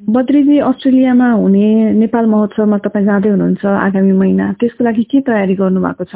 बद्रीजी 0.00 0.58
अस्ट्रेलियामा 0.58 1.30
हुने 1.32 1.92
नेपाल 1.92 2.26
महोत्सवमा 2.26 2.78
तपाईँ 2.78 3.06
जाँदै 3.06 3.28
हुनुहुन्छ 3.28 3.64
आगामी 3.66 4.12
महिना। 4.12 4.52
त्यसको 4.60 4.84
लागि 4.84 5.02
के 5.10 5.20
तयारी 5.20 5.54
गर्नुभएको 5.54 6.04
छ? 6.04 6.14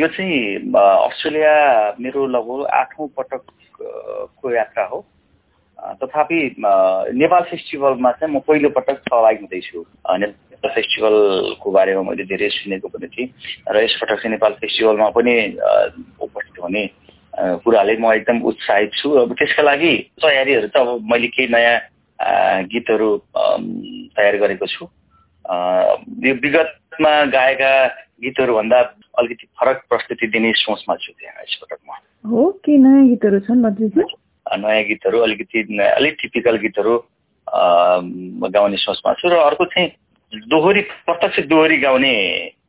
यो 0.00 0.06
चाहिँ 0.08 0.72
अस्ट्रेलिया 0.72 1.54
मेरो 2.00 2.26
लगभग 2.26 2.66
आठौँ 2.66 3.08
पटकको 3.18 4.50
यात्रा 4.50 4.84
हो। 4.84 5.04
तथापि 6.02 6.56
नेपाल 7.12 7.42
फेस्टिभलमा 7.42 8.10
चाहिँ 8.12 8.34
म 8.34 8.40
पहिलो 8.40 8.68
पटक 8.72 8.96
सहभागी 9.04 9.36
हुँदैछु। 9.36 9.80
नेपाल 10.16 10.70
फेस्टिभलको 10.74 11.70
बारेमा 11.70 12.02
मैले 12.02 12.24
धेरै 12.24 12.48
सुनेको 12.48 12.88
पनि 12.88 13.08
थिएँ। 13.08 13.28
र 13.68 13.84
यसपटक 13.84 14.16
चाहिँ 14.16 14.30
नेपाल 14.30 14.52
फेस्टिभलमा 14.60 15.08
पनि 15.12 15.34
उपस्थित 16.20 16.62
हुने 16.62 16.84
कुराले 17.34 17.96
म 17.98 18.12
एकदम 18.14 18.40
उत्साहित 18.46 18.90
छु। 18.94 19.10
अब 19.10 19.32
त्यसका 19.34 19.62
लागि 19.62 19.92
तयारीहरू 20.22 20.68
त 20.68 20.76
अब 20.76 21.02
मैले 21.02 21.28
केही 21.34 21.48
नयाँ 21.50 21.76
गीतहरू 22.70 23.10
तयार 24.14 24.36
गरेको 24.38 24.66
छु। 24.66 24.84
यो 26.24 26.34
विगतमा 26.38 27.12
गाएका 27.34 27.72
गीतहरूभन्दा 28.22 28.78
अलिकति 29.18 29.46
फरक 29.58 29.82
प्रस्तुति 29.90 30.26
दिने 30.30 30.52
सोचमा 30.56 30.94
छु 30.94 31.12
त्यहाँ 31.12 31.42
यसपटक 31.42 31.80
म। 31.82 31.98
हो 32.30 32.50
के 32.62 32.78
नयाँ 32.78 33.06
गीतहरू 33.08 33.38
छन् 33.46 33.60
नयाँ 33.60 34.84
गीतहरू 34.84 35.18
अलिकति 35.20 35.58
अलिक 35.90 36.16
टिपिकल 36.22 36.56
गीतहरू 36.62 36.94
गाउने 37.46 38.76
सोचमा 38.78 39.12
छु 39.18 39.28
र 39.28 39.34
अर्को 39.42 39.64
चाहिँ 39.74 39.90
दोहोरी 40.48 40.80
प्रत्यक्ष 41.06 41.40
दोहोरी 41.50 41.76
गाउने 41.78 42.14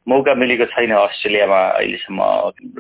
मौका 0.08 0.34
मिलेको 0.36 0.66
छैन 0.74 0.92
अस्ट्रेलियामा 0.92 1.62
अहिलेसम्म। 1.70 2.20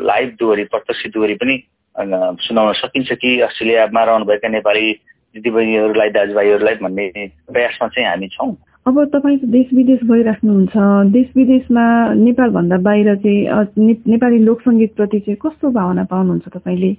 लाइभ 0.01 0.35
दोहोरी 0.39 0.63
प्रत्यक्ष 0.73 1.05
दोहोरी 1.13 1.35
पनि 1.41 1.55
सुनाउन 1.99 2.73
सकिन्छ 2.73 3.11
कि 3.11 3.39
अस्ट्रेलियामा 3.39 4.03
रहनुभएका 4.03 4.47
नेपाली 4.47 4.91
दिदीबहिनीहरूलाई 5.35 6.09
दाजुभाइहरूलाई 6.09 6.75
भन्ने 6.75 7.11
प्रयासमा 7.53 7.87
चाहिँ 7.87 8.09
हामी 8.09 8.27
छौँ। 8.27 8.55
अब 8.87 9.03
तपाईँ 9.05 9.37
देश 9.37 9.67
विदेश 9.73 9.99
गइराख्नुहुन्छ 10.03 10.73
देश 11.11 11.27
विदेशमा 11.35 12.13
नेपालभन्दा 12.13 12.77
बाहिर 12.77 13.15
चाहिँ 13.15 13.95
नेपाली 14.07 14.39
लोक 14.39 14.61
सङ्गीतप्रति 14.61 15.19
चाहिँ 15.19 15.35
कस्तो 15.35 15.69
भावना 15.71 16.03
पाउनुहुन्छ 16.03 16.47
तपाईँले? 16.47 16.91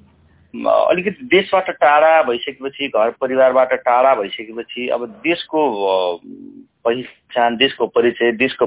अलिकति 0.57 1.25
देशबाट 1.25 1.71
टाढा 1.71 2.23
भइसकेपछि 2.23 2.89
घर 2.89 3.11
परिवारबाट 3.11 3.73
टाढा 3.73 4.15
भइसकेपछि 4.15 4.89
अब 4.89 5.07
देशको 5.07 5.61
पहिचान 6.85 7.57
देशको 7.57 7.87
परिचय 7.87 8.33
देशको 8.33 8.67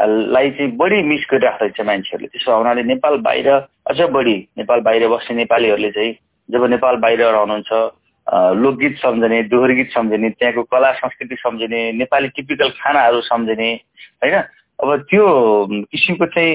मौलिकतालाई 0.00 0.50
चाहिँ 0.50 0.76
बढी 0.76 1.02
मिस 1.02 1.26
गरिरहेको 1.30 1.64
रहेछ 1.64 1.80
मान्छेहरूले। 1.80 2.28
त्यसो 2.28 2.56
हुनाले 2.56 2.82
नेपाल 2.82 3.16
बाहिर 3.22 3.48
अझ 3.86 4.00
बढी 4.00 4.36
नेपाल 4.58 4.80
बाहिर 4.80 5.08
बस्ने 5.08 5.36
नेपालीहरूले 5.36 5.90
चाहिँ 5.90 6.12
जब 6.48 6.64
नेपाल 6.64 6.96
बाहिर 6.96 7.20
रहनुहुन्छ 7.22 7.72
लोकगीत 8.56 8.96
सम्झने 8.98 9.42
दोहोरी 9.50 9.74
गीत 9.74 9.90
सम्झने 9.92 10.28
त्यहाँको 10.30 10.62
कला 10.62 10.92
संस्कृति 10.92 11.36
सम्झने 11.36 11.80
नेपाली 11.92 12.28
टिपिकल 12.28 12.70
खानाहरू 12.80 13.20
सम्झने 13.20 13.70
होइन? 14.22 14.34
अब 14.80 14.88
त्यो 15.10 15.24
किसिमको 15.90 16.26
चाहिँ 16.26 16.52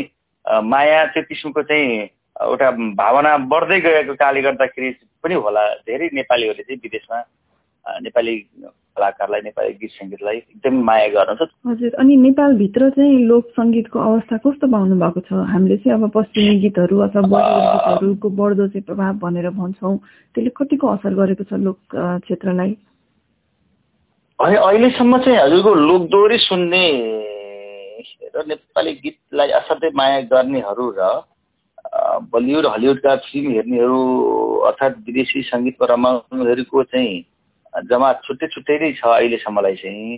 माया 0.63 1.05
त्यो 1.05 1.23
किसिमको 1.23 1.61
चाहिँ 1.61 2.09
एउटा 2.41 2.71
भावना 2.95 3.37
बढ्दै 3.51 3.79
गएको 3.79 4.13
कारणले 4.13 4.41
गर्दाखेरि 4.41 4.89
पनि 5.23 5.35
होला 5.35 5.63
धेरै 5.87 6.09
नेपालीहरूले 6.13 6.63
चाहिँ 6.63 6.79
विदेशमा 6.83 7.19
नेपाली 8.03 8.35
कलाकारलाई 8.97 9.41
नेपाली 9.43 9.73
गीत 9.81 9.91
सङ्गीतलाई 9.91 10.37
एकदमै 10.37 10.81
माया 10.89 11.07
गर्नुहुन्छ 11.15 11.51
हजुर 11.69 11.95
अनि 12.01 12.15
नेपालभित्र 12.17 12.89
चाहिँ 12.97 13.17
लोक 13.27 13.45
सङ्गीतको 13.53 13.99
अवस्था 13.99 14.37
कस्तो 14.45 14.67
पाउनु 14.67 14.95
भएको 14.99 15.21
छ? 15.21 15.31
हामीले 15.53 15.77
चाहिँ 15.77 15.95
अब 15.97 16.09
पश्चिमी 16.15 16.55
गीतहरू 16.61 16.99
अथवा 17.05 17.21
बलिउड 17.29 17.63
गीतहरूको 17.67 18.29
बढ्दो 18.39 18.67
चाहिँ 18.67 18.85
प्रभाव 18.89 19.13
भनेर 19.23 19.49
भन्छौँ। 19.53 19.95
त्यसले 20.35 20.51
कतिको 20.57 20.87
असर 20.87 21.13
गरेको 21.13 21.43
छ 21.43 21.61
लोक 21.61 21.77
क्षेत्रलाई? 21.95 22.75
अहिलेसम्म 24.39 25.17
चाहिँ 25.17 25.39
हजुरको 25.39 25.73
लोकदोहोरी 25.75 26.37
सुन्ने 26.41 26.83
र 28.35 28.43
नेपाली 28.47 28.91
गीतलाई 29.01 29.49
असाध्यै 29.59 29.91
माया 29.95 30.19
गर्नेहरू 30.29 30.85
र 30.97 31.09
बलिउड 32.31 32.65
हलिउडका 32.65 33.15
फिल्म 33.25 33.51
हेर्नेहरू 33.51 33.99
अर्थात् 34.67 35.01
विदेशी 35.07 35.41
सङ्गीतमा 35.41 35.85
रमाउनेहरूको 35.93 36.83
चाहिँ 36.83 37.15
जमात 37.85 38.21
छुट्टै 38.23 38.47
छुट्टै 38.47 38.77
नै 38.79 38.91
छ 38.93 39.05
अहिलेसम्मलाई 39.05 39.75
चाहिँ। 39.75 40.17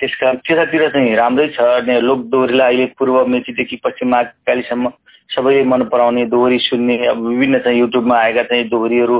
त्यसका 0.00 0.32
त्यतातिर 0.46 0.88
चाहिँ 0.90 1.14
राम्रै 1.16 1.48
छ। 1.48 1.60
लोक 2.02 2.20
दोहोरीलाई 2.30 2.74
अहिले 2.74 2.86
पूर्व 2.98 3.26
मेचीदेखि 3.26 3.76
पश्चिम 3.84 4.08
महाकालीसम्म 4.10 4.90
सबैले 5.30 5.64
मन 5.64 5.82
पराउने 5.92 6.24
दोहोरी 6.26 6.58
सुन्ने 6.58 6.96
अब 7.06 7.26
विभिन्न 7.26 7.58
चाहिँ 7.58 7.78
युट्युबमा 7.78 8.16
आएका 8.18 8.42
चाहिँ 8.50 8.68
दोहोरीहरू 8.68 9.18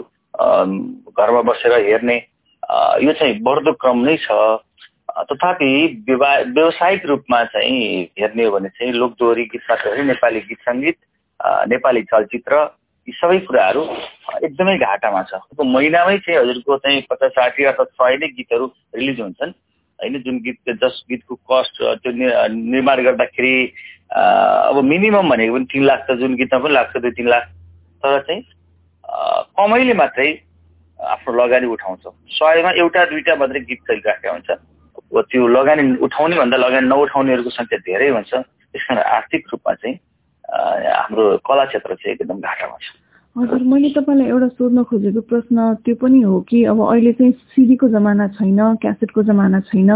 घरमा 1.14 1.42
बसेर 1.42 1.72
हेर्ने 1.86 2.16
यो 3.04 3.12
चाहिँ 3.12 3.38
बढ्दो 3.42 3.72
क्रम 3.76 4.04
नै 4.06 4.16
छ। 4.16 4.58
तथापि 5.30 5.70
विवाह 6.08 6.36
व्यावसायिक 6.54 7.06
रूपमा 7.06 7.42
चाहिँ 7.44 7.80
हेर्ने 8.18 8.44
हो 8.44 8.50
भने 8.50 8.68
चाहिँ 8.68 8.92
लोक 8.92 9.12
दोहोरी 9.18 9.44
गीत 9.44 9.70
नेपाली 10.06 10.40
गीत 10.40 10.58
सङ्गीत 10.68 10.96
नेपाली 11.68 12.02
चलचित्र 12.02 12.54
यी 13.08 13.12
सबै 13.12 13.38
कुराहरू 13.38 13.82
एकदमै 14.44 14.76
घाटामा 14.78 15.22
छ। 15.30 15.40
महिनामै 15.58 16.16
चाहिँ 16.18 16.38
हजुरको 16.40 16.76
चाहिँ 16.76 17.00
पचास 17.10 17.30
साठी 17.32 17.64
अथवा 17.64 17.84
सय 17.98 18.16
नै 18.16 18.28
गीतहरू 18.38 18.66
रिलिज 18.96 19.20
हुन्छन्। 19.20 19.52
होइन 19.98 20.14
जुन 20.22 20.36
गीत 20.44 20.70
जस 20.80 21.04
गीतको 21.10 21.34
कस्ट 21.50 21.82
त्यो 22.02 22.12
निर्माण 22.12 23.02
गर्दाखेरि 23.04 23.54
अब 24.10 24.76
मिनिमम 24.84 25.28
भनेको 25.30 25.54
पनि 25.54 25.66
तिन 25.72 25.84
लाख 25.84 26.06
त 26.08 26.16
जुन 26.20 26.34
गीतमा 26.36 26.58
पनि 26.60 26.72
लाग्छ 26.74 26.96
दुई 26.96 27.10
तिन 27.18 27.28
लाख। 27.28 27.44
तर 28.02 28.20
चाहिँ 28.26 28.42
कमैले 29.56 29.94
मात्रै 29.94 30.30
आफ्नो 31.00 31.32
लगानी 31.34 31.66
उठाउँछ। 31.66 32.02
सयमा 32.38 32.70
एउटा 32.80 33.04
दुईवटा 33.10 33.34
मात्रै 33.36 33.60
गीत 33.68 33.80
चलिरहेका 33.88 34.30
हुन्छ 34.30 34.50
त्यो 35.30 35.46
लगानी 35.48 35.82
उठाउने 36.06 36.36
भन्दा 36.38 36.56
लगानी 36.56 36.86
नउठाउनेहरूको 36.86 37.50
सङ्ख्या 37.50 37.78
धेरै 37.86 38.08
हुन्छ। 38.08 38.32
त्यस 38.34 38.82
कारण 38.88 39.02
आर्थिक 39.02 39.42
रूपमा 39.52 39.74
चाहिँ 39.74 39.96
हाम्रो 40.46 41.24
कला 41.46 41.64
क्षेत्र 41.70 41.94
चाहिँ 41.94 42.14
एकदम 42.14 42.40
घाटामा 42.40 42.76
छ। 42.78 42.86
हजुर 43.36 43.62
मैले 43.62 43.88
तपाईँलाई 43.94 44.28
एउटा 44.28 44.48
सोध्न 44.58 44.82
खोजेको 44.90 45.20
प्रश्न 45.30 45.74
त्यो 45.86 45.94
पनि 45.96 46.20
हो 46.20 46.40
कि 46.50 46.64
अब 46.66 46.80
अहिले 46.82 47.12
चाहिँ 47.12 47.32
सिडीको 47.54 47.88
जमाना 47.88 48.26
छैन 48.34 48.58
क्यासेटको 48.82 49.22
जमाना 49.22 49.60
छैन। 49.70 49.90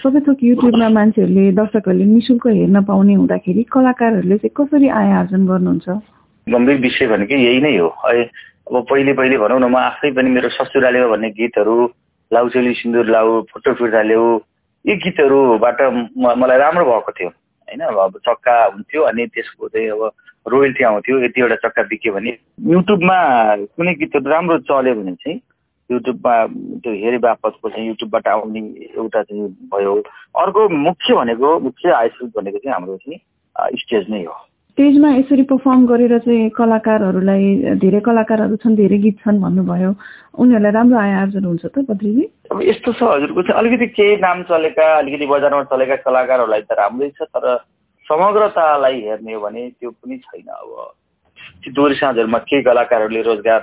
सबै 0.00 0.20
थोक 0.22 0.38
युट्युबमा 0.42 0.88
मान्छेहरूले 0.88 1.44
दर्शकहरूले 1.58 2.04
नि 2.06 2.20
शुल्क 2.22 2.46
हेर्न 2.46 2.82
पाउने 2.86 3.14
हुँदाखेरि 3.14 3.62
कलाकारहरूले 3.74 4.36
चाहिँ 4.38 4.54
कसरी 4.54 4.88
आय 4.88 5.10
आर्जन 5.12 5.46
गर्नुहुन्छ? 5.46 5.88
गम्भीर 6.46 6.78
विषय 6.80 7.06
भनेको 7.06 7.34
यही 7.34 7.60
नै 7.60 7.76
हो। 7.76 7.88
अब 7.90 8.74
पहिले 8.90 9.12
पहिले 9.18 9.36
भनौँ 9.38 9.60
न 9.60 9.66
म 9.66 9.76
आफै 9.76 10.10
पनि 10.14 10.30
मेरो 10.30 10.48
ससुराले 10.54 11.02
भन्ने 11.10 11.30
गीतहरू 11.34 11.76
लाउचेली 12.30 12.72
सिन्दुर 12.80 13.06
लाउ 13.10 13.40
फोटो 13.50 13.74
फिर्ता 13.82 14.02
ल्याऊ 14.02 14.26
यी 14.84 14.94
गीतहरूबाट 15.02 15.82
मलाई 16.38 16.58
राम्रो 16.58 16.84
भएको 16.86 17.12
थियो। 17.18 17.30
होइन 17.68 17.82
अब 17.82 18.18
चक्का 18.22 18.56
हुन्थ्यो 18.64 19.02
अनि 19.10 19.26
त्यसको 19.34 19.68
चाहिँ 19.74 19.90
अब 19.90 20.10
रोयल्टी 20.46 20.84
आउँथ्यो 20.84 21.18
यतिवटा 21.24 21.56
चक्का 21.64 21.82
बिक्यो 21.90 22.12
भने 22.14 22.32
युट्युबमा 22.70 23.18
कुनै 23.76 23.94
गीतहरू 24.00 24.30
राम्रो 24.30 24.58
चल्यो 24.70 24.94
भने 24.94 25.14
चाहिँ 25.22 25.40
युट्युबमा 25.90 26.34
त्यो 26.82 26.92
हेरे 27.02 27.18
बापतको 27.18 27.68
चाहिँ 27.68 27.86
युट्युबबाट 27.88 28.28
आउने 28.28 28.60
एउटा 28.98 29.22
चाहिँ 29.22 29.46
भयो। 29.74 29.94
अर्को 30.42 30.68
मुख्य 30.68 31.14
भनेको 31.14 31.58
मुख्य 31.60 31.92
आयस्रोत 31.92 32.30
भनेको 32.36 32.58
चाहिँ 32.58 32.74
हाम्रो 32.74 32.96
चाहिँ 32.96 33.18
स्टेज 33.82 34.10
नै 34.10 34.24
हो। 34.24 34.34
स्टेजमा 34.76 35.10
यसरी 35.10 35.42
पर्फर्म 35.50 35.86
गरेर 35.86 36.18
चाहिँ 36.18 36.48
कलाकारहरूलाई 36.52 37.78
धेरै 37.80 38.00
कलाकारहरू 38.08 38.56
छन् 38.60 38.76
धेरै 38.76 38.98
गीत 38.98 39.16
छन् 39.24 39.40
भन्नुभयो। 39.40 39.90
उनीहरूलाई 40.36 40.72
राम्रो 40.72 40.98
आय 40.98 41.12
आर्जन 41.22 41.44
हुन्छ 41.44 41.64
त 41.64 41.86
बद्रीजी 41.88 42.24
अब 42.52 42.60
यस्तो 42.62 42.92
छ 42.92 43.02
हजुरको 43.02 43.42
चाहिँ 43.42 43.58
अलिकति 43.60 43.86
केही 43.96 44.16
नाम 44.20 44.42
चलेका 44.50 44.86
अलिकति 44.98 45.26
बजारमा 45.26 45.62
चलेका 45.72 45.96
कलाकारहरूलाई 46.04 46.60
त 46.60 46.76
राम्रै 46.76 47.08
छ 47.16 47.30
तर 47.30 47.46
समग्रतालाई 48.08 49.00
हेर्ने 49.00 49.32
हो 49.34 49.40
भने 49.40 49.68
त्यो 49.70 49.90
पनि 49.90 50.16
छैन 50.18 50.46
अब। 50.46 50.70
दोहोरी 51.68 51.94
साँझहरूमा 51.94 52.38
केही 52.38 52.62
कलाकारहरूले 52.62 53.22
रोजगार 53.22 53.62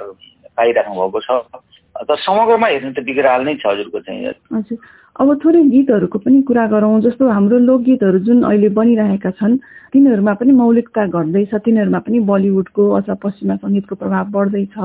पाइराख्नु 0.58 0.96
भएको 0.96 1.20
छ। 1.20 1.30
तर 1.96 2.16
समग्रमा 2.18 2.68
हेर्ने 2.68 2.92
त 2.92 3.06
बिग्राल 3.06 3.42
नै 3.46 3.56
छ 3.56 3.66
हजुरको 3.66 4.00
चाहिँ 4.00 4.26
हजुर। 4.26 4.78
अब 5.14 5.30
थोरै 5.46 5.62
गीतहरूको 5.70 6.20
पनि 6.20 6.42
कुरा 6.42 6.66
गरौँ 6.68 7.02
जस्तो 7.02 7.30
हाम्रो 7.30 7.58
लोकगीतहरू 7.60 8.20
जुन 8.20 8.44
अहिले 8.44 8.70
बनिरहेका 8.70 9.32
छन् 9.32 9.58
तिनीहरूमा 9.94 10.34
पनि 10.34 10.52
मौलिकता 10.52 11.06
घट्दैछ 11.06 11.54
तिनीहरूमा 11.56 12.00
पनि 12.00 12.20
बलिउडको 12.26 12.84
अथवा 12.92 13.16
पश्चिमा 13.22 13.56
सङ्गीतको 13.56 13.96
प्रभाव 13.96 14.26
बढ्दैछ 14.34 14.76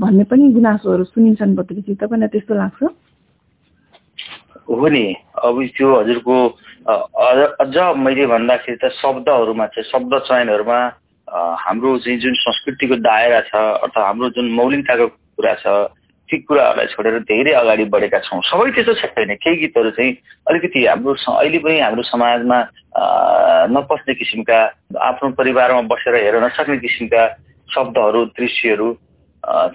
भन्ने 0.00 0.24
पनि 0.24 0.52
गुनासोहरू 0.52 1.04
सुनिन्छन् 1.04 1.54
बद्रीजी 1.54 1.94
तपाईँलाई 1.94 2.28
त्यस्तो 2.28 2.54
लाग्छ? 2.54 2.82
हो 4.68 4.88
नि। 4.88 5.04
अब 5.38 5.56
त्यो 5.78 5.88
हजुरको 5.94 6.34
अझ 6.88 7.76
मैले 8.00 8.26
भन्दाखेरि 8.26 8.76
त 8.80 8.88
शब्दहरूमा 8.96 9.66
चाहिँ 9.76 9.90
शब्द 9.92 10.12
चयनहरूमा 10.24 10.78
हाम्रो 11.28 11.98
चाहिँ 12.00 12.18
जुन 12.18 12.34
संस्कृतिको 12.34 12.96
दायरा 13.04 13.40
छ 13.48 13.54
अथवा 13.84 14.06
हाम्रो 14.06 14.28
जुन 14.32 14.48
मौलिकताको 14.56 15.06
कुरा 15.36 15.54
छ 15.60 15.66
ती 16.28 16.38
कुराहरूलाई 16.48 16.86
छोडेर 16.92 17.18
धेरै 17.28 17.52
अगाडि 17.60 17.84
बढेका 17.92 18.18
छौँ। 18.24 18.40
सबै 18.40 18.70
त्यस्तो 18.72 18.94
छैन। 19.00 19.34
केही 19.36 19.56
गीतहरू 19.56 19.90
चाहिँ 19.96 20.12
अलिकति 20.48 20.84
हाम्रो 20.86 21.12
अहिले 21.12 21.58
पनि 21.64 21.78
हाम्रो 21.80 22.02
समाजमा 22.04 22.58
नपस्ने 23.72 24.14
किसिमका 24.14 24.58
आफ्नो 25.08 25.28
परिवारमा 25.40 25.80
बसेर 25.92 26.14
हेर्न 26.16 26.44
नसक्ने 26.44 26.76
किसिमका 26.84 27.22
शब्दहरू 27.68 28.24
दृश्यहरू 28.36 28.88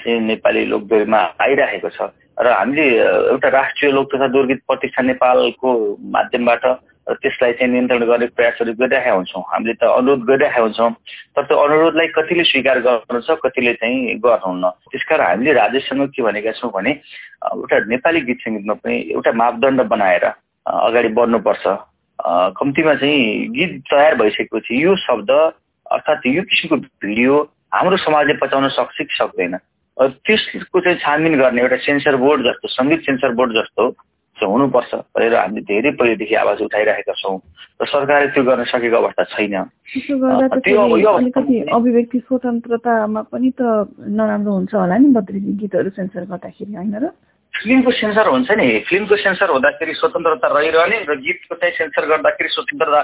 चाहिँ 0.02 0.20
नेपाली 0.30 0.66
लोकदोहोरीमा 0.66 1.22
आइरहेको 1.42 1.90
छ। 1.90 2.10
र 2.42 2.48
हामीले 2.50 2.86
एउटा 3.34 3.50
राष्ट्रिय 3.50 3.92
लोक 3.92 4.06
तथा 4.14 4.28
दोहोरगीत 4.34 4.62
प्रतिष्ठान 4.66 5.06
नेपालको 5.06 5.70
माध्यमबाट 6.18 6.66
त्यसलाई 7.08 7.54
चाहिँ 7.54 7.72
नियन्त्रण 7.72 8.04
गर्ने 8.08 8.28
प्रयासहरू 8.38 8.74
गरिरहेका 8.80 9.12
हुन्छौँ। 9.12 9.44
हामीले 9.52 9.74
त 9.76 9.84
अनुरोध 9.84 10.22
गरिरहेका 10.24 10.62
हुन्छौँ 10.62 10.92
तर 11.36 11.44
त्यो 11.44 11.58
अनुरोधलाई 11.58 12.08
कतिले 12.16 12.44
स्वीकार 12.44 12.80
गर्नुहुन्छ 12.80 13.30
कतिले 13.44 13.74
चाहिँ 13.82 14.16
गर्नुहुन्न? 14.24 14.66
त्यसकारण 14.92 15.26
हामीले 15.28 15.54
राजेशसँग 15.54 16.08
के 16.16 16.22
भनेका 16.24 16.52
छौँ 16.60 16.72
भने 16.72 16.92
एउटा 17.44 17.76
नेपाली 17.92 18.22
गीत 18.24 18.40
सङ्गीतमा 18.48 18.76
पनि 18.80 18.96
एउटा 19.20 19.32
मापदण्ड 19.36 19.82
बनाएर 19.92 20.26
अगाडि 20.66 21.10
बढ्नुपर्छ। 21.20 21.66
कम्तीमा 22.56 22.94
चाहिँ 23.04 23.48
गीत 23.52 23.72
तयार 23.92 24.16
भइसकेपछि 24.16 24.84
यो 24.84 24.96
शब्द 24.96 25.32
अर्थात् 25.92 26.28
यो 26.28 26.42
किसिमको 26.48 26.76
भिडियो 27.04 27.34
हाम्रो 27.74 27.98
समाजले 28.00 28.34
पचाउन 28.40 28.68
सक्छ 28.80 28.98
कि 29.02 29.14
सक्दैन। 29.20 29.58
त्यसको 29.98 30.80
चाहिँ 30.80 30.98
छानबिन 31.04 31.36
गर्ने 31.40 31.62
एउटा 31.62 31.78
सेन्सर 31.84 32.16
बोर्ड 32.24 32.42
जस्तो 32.48 32.68
सङ्गीत 32.80 33.02
सेन्सर 33.06 33.32
बोर्ड 33.36 33.52
जस्तो 33.60 33.84
हुनुपर्छ 34.46 34.92
भनेर 35.16 35.36
हामीले 35.36 35.62
धेरै 35.62 35.92
पहिलेदेखि 35.92 36.36
आवाज 36.36 36.62
उठाइरहेका 36.62 37.14
छौँ 37.14 37.38
र 37.82 37.86
सरकारले 37.86 38.28
त्यो 38.28 38.44
गर्न 38.44 38.64
सकेको 38.64 38.98
अवस्था 38.98 39.24
छैन। 39.24 39.56
अभिव्यक्ति 41.70 42.20
स्वतन्त्रतामा 42.20 43.22
पनि 43.32 43.50
त 43.60 43.62
नराम्रो 44.10 44.52
हुन्छ 44.54 44.74
होला 44.74 44.98
नि 44.98 45.08
बद्री 45.14 45.40
गीतहरू 45.40 45.90
सेन्सर 45.90 46.24
गर्दाखेरि 46.26 46.74
होइन 46.74 46.96
र? 46.96 47.06
फिल्मको 47.54 47.92
सेन्सर 47.92 48.28
हुन्छ 48.28 48.52
नि। 48.52 48.68
फिल्मको 48.90 49.16
सेन्सर 49.16 49.50
हुँदाखेरि 49.50 49.94
स्वतन्त्रता 49.94 50.48
रहिरहने 50.48 50.98
र 51.10 51.16
गीतको 51.22 51.56
चाहिँ 51.56 51.76
सेन्सर 51.78 52.04
गर्दाखेरि 52.06 52.50
स्वतन्त्रता 52.50 53.02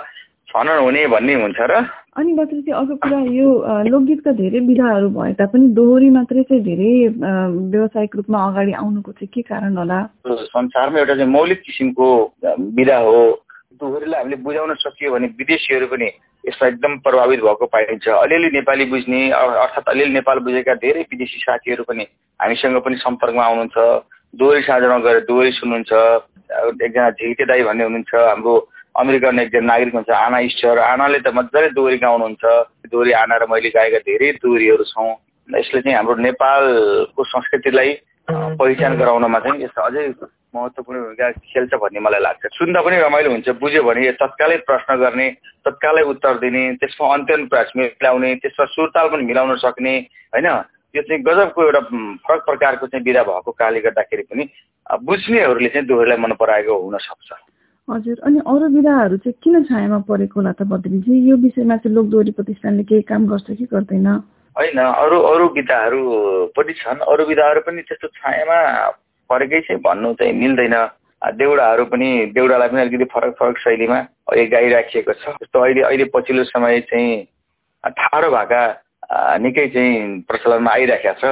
छनन 0.50 0.77
हुने 0.81 1.07
भन्ने 1.07 1.33
हुन्छ 1.33 1.59
र 1.62 1.74
अनि 2.18 2.34
मात्रै 2.34 2.62
चाहिँ 2.62 2.80
अर्को 2.80 2.96
कुरा 3.06 3.20
यो 3.32 3.50
लोकगीतका 3.86 4.32
धेरै 4.38 4.60
विधाहरू 4.68 5.10
भए 5.18 5.34
तापनि 5.40 5.68
दोहोरी 5.78 6.10
मात्रै 6.10 6.44
चाहिँ 6.44 6.64
धेरै 6.64 6.92
व्यावसायिक 7.18 8.16
रूपमा 8.16 8.40
अगाडि 8.48 8.72
आउनुको 8.82 9.12
चाहिँ 9.12 9.30
के 9.34 9.42
कारण 9.42 9.78
होला? 9.78 10.00
संसारमा 10.28 11.00
एउटा 11.00 11.16
चाहिँ 11.16 11.32
मौलिक 11.32 11.62
किसिमको 11.66 12.08
विधा 12.78 12.98
हो। 12.98 13.22
दोहोरीलाई 13.80 14.20
हामीले 14.22 14.38
बुझाउन 14.44 14.74
सकियो 14.84 15.12
भने 15.14 15.28
विदेशीहरू 15.40 15.88
पनि 15.88 16.08
यसमा 16.48 16.68
एकदम 16.68 16.98
प्रभावित 17.06 17.40
भएको 17.46 17.66
पाइन्छ। 17.76 18.08
अलिअलि 18.08 18.50
नेपाली 18.58 18.86
बुझ्ने 18.90 19.22
अर्थात् 19.32 19.90
अलिअलि 19.90 20.14
नेपाल 20.14 20.40
बुझेका 20.50 20.74
धेरै 20.84 21.02
विदेशी 21.14 21.40
साथीहरू 21.46 21.84
पनि 21.88 22.04
हामीसँग 22.40 22.78
पनि 22.86 22.96
सम्पर्कमा 23.06 23.44
आउनुहुन्छ। 23.44 23.78
दोहोरी 24.34 24.62
साझामा 24.66 24.98
गएर 25.06 25.20
दोहोरी 25.30 25.52
सुन्नुहुन्छ। 25.62 25.92
एकजना 26.84 27.10
झिल्के 27.10 27.46
दाई 27.46 27.64
भन्ने 27.64 27.84
हुनुहुन्छ। 27.84 28.14
हाम्रो 28.16 28.54
अमेरिकन 29.00 29.40
एकजना 29.40 29.66
नागरिक 29.66 29.94
हुन्छ 29.96 30.10
आना 30.12 30.40
ईश्वर 30.44 30.80
आनाले 30.84 31.19
त 31.19 31.31
मजाले 31.31 31.69
दोहोरी 31.72 31.98
गाउनुहुन्छ। 32.04 32.44
दोहोरी 32.92 33.12
आना 33.16 33.36
र 33.40 33.46
मैले 33.48 33.69
गाएका 33.72 34.00
धेरै 34.04 34.31
दोहोरीहरू 34.44 34.84
छौँ। 34.92 35.12
यसले 35.50 35.81
चाहिँ 35.81 35.96
हाम्रो 35.98 36.16
नेपालको 36.28 37.24
संस्कृतिलाई 37.24 37.90
पहिचान 38.60 38.98
गराउनमा 39.00 39.40
चाहिँ 39.40 39.63
यसको 39.63 39.81
अझै 39.81 40.04
महत्त्वपूर्ण 40.56 41.00
भूमिका 41.00 41.31
खेल्छ 41.48 41.74
भन्ने 41.80 42.00
मलाई 42.00 42.22
लाग्छ। 42.22 42.44
सुन्दा 42.60 42.81
पनि 42.81 42.98
रमाइलो 43.00 43.30
हुन्छ 43.31 43.50
बुझ्यो 43.62 43.84
भने 43.88 44.12
तत्कालै 44.19 44.57
प्रश्न 44.68 44.96
गर्ने 45.00 45.28
तत्कालै 45.66 46.04
उत्तर 46.12 46.34
दिने 46.44 46.63
त्यसमा 46.81 47.13
अन्त्यन 47.13 47.48
प्रयास 47.48 47.72
मिलाउने 47.78 48.30
त्यसमा 48.44 48.66
सुरताल 48.75 49.07
पनि 49.16 49.24
मिलाउन 49.30 49.56
सक्ने 49.63 49.94
होइन? 50.34 50.48
त्यो 50.92 51.01
चाहिँ 51.07 51.22
गजबको 51.24 51.60
एउटा 51.63 51.81
फरक 52.25 52.42
प्रकारको 52.46 52.88
चाहिँ 52.90 53.06
विधा 53.06 53.24
भएको 53.24 53.51
कारणले 53.51 53.80
गर्दाखेरि 53.80 54.24
पनि 54.28 54.44
बुझ्नेहरूले 55.07 55.69
चाहिँ 55.69 55.88
दोहोरीलाई 55.88 56.18
मन 56.18 56.34
पराएको 56.42 56.74
हुनसक्छ 56.84 57.30
हजुर 57.89 58.19
अनि 58.25 58.39
अरू 58.45 58.68
विधाहरू 58.75 59.18
चाहिँ 59.18 59.33
किन 59.44 59.63
छायामा 59.65 59.97
परेको 60.09 60.39
होला 60.39 60.51
त 60.53 60.62
बद्रीजी 60.69 61.13
यो 61.30 61.36
विषयमा 61.41 61.77
चाहिँ 61.77 61.95
लोकदोहोरी 61.95 62.31
प्रतिष्ठानले 62.38 62.83
केही 62.83 63.01
काम 63.09 63.25
गर्छ 63.27 63.47
कि 63.57 63.65
गर्दैन? 63.74 64.07
होइन 64.56 64.80
अरू 64.80 65.18
अरू 65.31 65.45
विधाहरू 65.56 66.01
पनि 66.57 66.74
छन्। 66.74 67.00
अरू 67.01 67.25
विधाहरू 67.25 67.62
पनि 67.65 67.81
त्यस्तो 67.81 68.07
छायामा 68.19 68.59
परेकै 69.30 69.59
चाहिँ 69.65 69.81
भन्नु 69.81 70.13
चाहिँ 70.21 70.33
मिल्दैन। 70.33 70.75
देउडाहरू 71.36 71.86
पनि 71.86 72.09
देउडालाई 72.36 72.69
पनि 72.69 72.81
अलिकति 72.81 73.06
फरक 73.13 73.33
फरक 73.39 73.57
शैलीमा 73.57 74.00
अहिले 74.30 74.45
गाइराखिएको 74.53 75.13
छ। 75.13 75.36
जस्तो 75.41 75.59
अहिले 75.59 75.81
अहिले 75.89 76.06
पछिल्लो 76.13 76.44
समय 76.53 76.80
चाहिँ 76.94 77.25
ठाडो 77.83 78.30
भएका 78.30 78.62
निकै 79.41 79.68
चाहिँ 79.74 80.21
प्रचलनमा 80.30 80.71
आइरहेका 80.71 81.13
छ। 81.19 81.24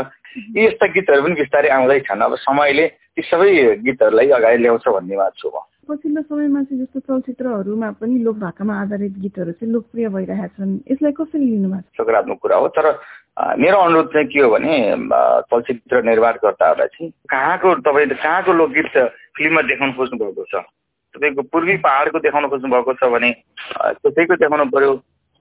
यी 0.58 0.66
यस्ता 0.66 0.86
गीतहरू 0.92 1.24
पनि 1.24 1.36
बिस्तारै 1.36 1.70
आउँदैछन् 1.70 2.22
अब 2.22 2.36
समयले 2.42 2.88
ती 2.88 3.22
सबै 3.30 3.50
गीतहरूलाई 3.86 4.30
अगाडि 4.38 4.58
ल्याउँछ 4.64 4.88
भन्ने 4.88 5.16
बात 5.18 5.34
छु 5.38 5.50
म। 5.50 5.58
पछिल्लो 5.88 6.22
समयमा 6.24 6.64
चाहिँ 6.64 6.82
जस्तो 6.82 7.00
चलचित्रहरूमा 7.02 7.90
पनि 7.98 8.18
लोक 8.20 8.36
भाकामा 8.38 8.82
आधारित 8.82 9.14
गीतहरू 9.20 9.52
चाहिँ 9.54 9.74
लोकप्रिय 9.74 10.10
भइरहेका 10.10 10.48
छन् 10.56 10.78
यसलाई 10.88 11.12
कसरी 11.14 11.46
लिनु 11.46 11.70
भएको 11.70 12.04
सकारात्मक 12.04 12.40
कुरा 12.42 12.58
हो 12.58 12.68
तर 12.74 12.88
मेरो 13.58 13.78
अनुरोध 13.80 14.08
चाहिँ 14.08 14.28
के 14.28 14.40
हो 14.40 14.50
भने 14.50 14.74
चलचित्र 15.46 16.02
निर्माणकर्ताहरूलाई 16.04 16.88
चाहिँ 16.90 17.12
कहाँको 17.30 17.76
तपाईँले 17.82 18.16
कहाँको 18.18 18.54
लोकगीत 18.54 18.98
फिल्ममा 19.34 19.62
देखाउनु 19.64 19.94
खोज्नु 19.94 20.18
भएको 20.20 20.44
छ? 20.46 20.64
तपाईँको 21.16 21.42
पूर्वी 21.48 21.78
पहाडको 21.80 22.20
देखाउन 22.20 22.48
खोज्नु 22.50 22.70
भएको 22.70 22.94
छ 22.96 23.12
भने 23.12 23.32
त्यसैको 23.98 24.36
देखाउनु 24.38 24.66
पर्यो 24.70 24.92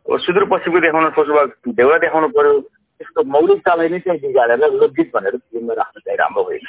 सुदूरपश्चिमको 0.06 0.80
देखाउन 0.80 1.10
खोज्नु 1.12 1.34
भएको 1.34 1.72
देउरा 1.74 1.98
देखाउनु 1.98 2.28
पर्यो 2.30 2.52
त्यसको 3.00 3.24
मौलिकतालाई 3.28 3.88
नै 3.88 3.98
चाहिँ 4.00 4.20
बिगारेर 4.20 4.64
लोकगीत 4.74 5.10
भनेर 5.12 5.36
फिल्ममा 5.38 5.74
राख्नु 5.74 6.00
चाहिँ 6.00 6.18
राम्रो 6.18 6.42
होइन 6.42 6.64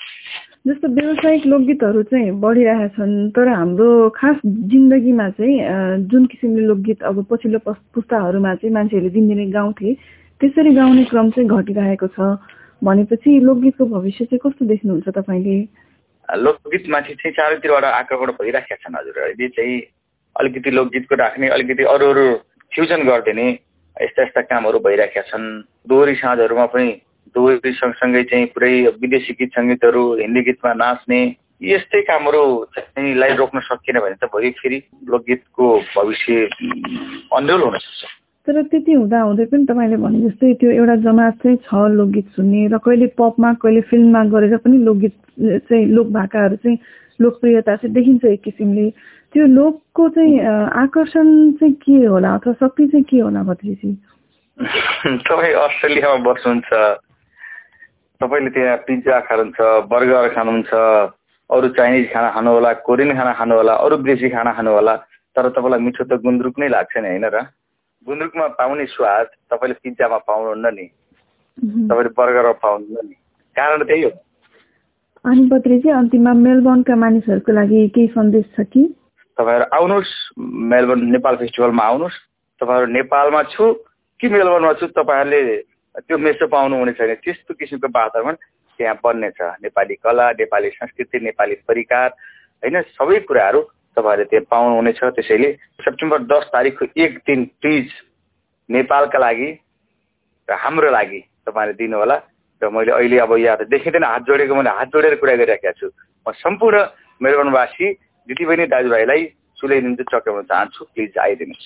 जस्तो 0.67 0.87
व्यावसायिक 0.87 1.45
लोकगीतहरू 1.47 2.01
चाहिँ 2.03 2.31
बढिरहेका 2.43 2.87
छन् 2.95 3.31
तर 3.31 3.47
हाम्रो 3.47 3.87
खास 4.15 4.37
जिन्दगीमा 4.43 5.29
चाहिँ 5.39 6.07
जुन 6.11 6.25
किसिमले 6.27 6.63
लोकगीत 6.67 7.03
अब 7.03 7.23
पछिल्लो 7.31 7.59
पुस्ताहरूमा 7.95 8.53
चाहिँ 8.55 8.73
मान्छेहरूले 8.75 9.13
दिनदिनै 9.15 9.45
गाउँथे 9.51 9.93
त्यसरी 10.41 10.73
गाउने 10.75 11.03
क्रम 11.07 11.29
चाहिँ 11.31 11.49
घटिरहेको 11.49 12.07
छ। 12.07 12.19
भनेपछि 12.83 13.39
लोकगीतको 13.47 13.85
भविष्य 13.95 14.25
चाहिँ 14.25 14.39
कस्तो 14.43 14.65
देख्नुहुन्छ 14.67 15.07
तपाईँले? 15.15 15.57
लोकगीतमाथि 16.29 17.13
चाहिँ 17.15 17.33
चारैतिरबाट 17.39 17.83
आक्रमण 17.83 18.31
भइराखेका 18.35 18.75
छन् 18.83 18.99
हजुर। 18.99 19.23
अहिले 19.23 19.47
चाहिँ 19.55 19.81
अलिकति 20.35 20.71
लोकगीतको 20.71 21.15
राख्ने 21.15 21.47
अलिकति 21.47 21.83
अरू 21.95 22.05
अरू 22.11 22.25
फ्युजन 22.71 23.07
गरिदिने 23.07 23.47
यस्ता 24.03 24.23
यस्ता 24.23 24.41
कामहरू 24.51 24.79
भइरहेका 24.83 25.21
छन्। 25.31 25.45
दोहोरी 25.87 26.15
साँझहरूमा 26.19 26.65
पनि 26.75 26.87
दोहोरी 27.35 27.71
सँगसँगै 27.71 28.23
चाहिँ 28.23 28.45
पुरै 28.45 28.73
विदेशी 29.01 29.33
गीत 29.33 29.51
सङ्गीतहरू 29.53 30.03
हिन्दी 30.15 30.41
गीतमा 30.41 30.73
नाच्ने 30.73 31.19
यस्तै 31.63 32.01
कामहरू 32.01 32.43
चाहिँ 32.75 33.15
लाई 33.15 33.33
रोक्न 33.35 33.59
सकिएन 33.59 33.99
भने 33.99 34.15
त 34.15 34.29
भोलि 34.29 34.49
फेरि 34.51 34.81
लोकगीतको 35.09 35.65
भविष्य 35.97 36.45
अन्यल 37.33 37.61
हुन 37.61 37.77
सक्छ। 37.77 38.05
तर 38.47 38.61
त्यति 38.63 38.93
हुँदा 38.93 39.21
हुँदै 39.21 39.45
पनि 39.45 39.65
तपाईँले 39.65 39.97
भने 39.97 40.19
जस्तै 40.29 40.53
त्यो 40.53 40.71
एउटा 40.71 40.95
जमात 41.03 41.33
चाहिँ 41.43 41.57
छ 41.57 41.73
लोकगीत 41.91 42.27
सुन्ने 42.35 42.67
र 42.67 42.77
कहिले 42.77 43.07
पपमा 43.17 43.53
कहिले 43.53 43.81
फिल्ममा 43.81 44.23
गरेर 44.23 44.57
पनि 44.57 44.77
लोकगीत 44.77 45.15
चाहिँ 45.67 45.85
लोक 45.85 46.07
भाकाहरू 46.13 46.55
चाहिँ 46.55 46.77
लोकप्रियता 47.19 47.75
चाहिँ 47.75 47.93
देखिन्छ 47.93 48.25
एक 48.25 48.41
किसिमले। 48.41 48.89
त्यो 49.33 49.45
लोकको 49.45 50.09
चाहिँ 50.09 50.39
आकर्षण 50.83 51.51
चाहिँ 51.51 51.73
के 51.73 52.05
होला 52.05 52.33
अथवा 52.35 52.53
शक्ति 52.53 52.87
चाहिँ 52.87 53.03
के 53.03 53.19
होला 53.19 53.43
भत्रीजी? 53.43 53.91
तपाईँ 55.27 55.53
अस्ट्रेलियामा 55.53 56.17
बस्नुहुन्छ 56.23 56.69
तपाईँले 58.21 58.49
त्यहाँ 58.49 58.77
पिज्जा 58.77 59.19
खानुहुन्छ 59.19 59.59
बर्गर 59.87 60.27
खानुहुन्छ 60.33 60.73
अरू 61.49 61.67
चाइनिज 61.69 62.05
खाना 62.13 62.29
खानु 62.31 62.51
होला 62.51 62.71
कोरियन 62.81 63.13
खाना 63.13 63.33
खानु 63.33 63.55
होला 63.55 63.73
अरू 63.75 63.95
विदेशी 63.97 64.29
खाना 64.29 64.51
खानु 64.53 64.71
होला 64.71 64.95
तर 65.35 65.49
तपाईँलाई 65.49 65.79
मिठो 65.79 66.03
त 66.03 66.19
गुन्द्रुक 66.21 66.59
नै 66.59 66.67
लाग्छ 66.67 66.97
नि 66.97 67.07
होइन 67.07 67.25
र? 67.25 67.37
गुन्द्रुकमा 68.07 68.47
पाउने 68.47 68.85
स्वाद 68.85 69.27
तपाईँले 69.51 69.75
पिज्जामा 69.83 70.17
पाउनुहुन्न 70.17 70.67
नि। 70.73 70.85
तपाईँले 71.87 72.09
बर्गरमा 72.17 72.51
पाउनुहुन्न 72.51 73.07
नि। 73.07 73.15
कारण 73.55 73.83
त्यही 73.83 74.03
हो। 74.03 74.11
अनि 75.25 75.41
बद्रीजी 75.47 75.89
अन्तिममा 75.89 76.33
मेलबर्नका 76.33 76.95
मानिसहरूको 76.95 77.51
लागि 77.51 77.87
केही 77.87 78.07
सन्देश 78.07 78.45
छ 78.57 78.65
कि? 78.65 78.83
तपाईँहरू 79.37 79.65
आउनुहोस् 79.71 80.13
मेलबर्न 80.67 81.05
नेपाल 81.11 81.35
फेस्टिभलमा 81.35 81.83
आउनुहोस्। 81.83 82.17
तपाईँहरू 82.61 82.91
नेपालमा 82.91 83.43
छु 83.53 83.65
कि 84.19 84.27
मेलबर्नमा 84.29 84.73
छु? 84.73 84.87
तपाईँहरूले 84.89 85.43
त्यो 85.99 86.17
मेसो 86.17 86.47
पाउनुहुने 86.47 86.93
छैन। 86.93 87.13
त्यस्तो 87.17 87.53
किसिमको 87.53 87.87
वातावरण 87.89 88.35
त्यहाँ 88.79 88.95
बन्नेछ 89.03 89.39
नेपाली 89.63 89.95
कला 89.95 90.25
नेपाली 90.37 90.69
संस्कृति 90.69 91.19
नेपाली 91.19 91.55
परिकार 91.67 92.09
होइन 92.63 92.81
सबै 92.93 93.19
कुराहरू 93.25 93.61
तपाईँहरूले 93.97 94.29
त्यहाँ 94.29 94.45
पाउनुहुनेछ 94.45 94.99
त्यसैले 95.17 95.49
सेप्टेम्बर 95.81 96.19
दस 96.29 96.45
तारिकको 96.53 96.85
एक 96.95 97.17
दिन 97.25 97.45
प्लिज 97.61 97.87
नेपालका 98.69 99.19
लागि 99.19 99.49
र 100.49 100.53
हाम्रो 100.53 100.89
लागि 100.91 101.21
तपाईँहरूले 101.45 101.77
दिनुहोला। 101.77 102.17
र 102.61 102.69
मैले 102.69 102.91
अहिले 102.91 103.17
अब 103.19 103.33
यहाँ 103.37 103.65
देखिँदैन 103.65 104.03
हात 104.03 104.21
जोडेको 104.27 104.55
मैले 104.55 104.69
हात 104.69 104.87
जोडेर 104.93 105.15
कुरा 105.17 105.35
गरिराखेको 105.35 105.73
छु। 105.79 105.87
म 106.25 106.31
सम्पूर्ण 106.35 106.77
मेलबर्नवासी 107.21 107.87
दिदीबहिनी 108.27 108.65
दाजुभाइलाई 108.69 109.21
सुलाइदिनु 109.57 110.03
चक्राउन 110.03 110.43
चाहन्छु। 110.45 110.81
प्लिज 110.93 111.17
आइदिनुहोस्। 111.17 111.65